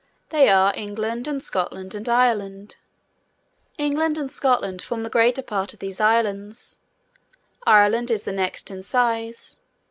[0.31, 2.75] They are England and Scotland, and Ireland.
[3.77, 6.79] England and Scotland form the greater part of these Islands.
[7.67, 9.59] Ireland is the next in size.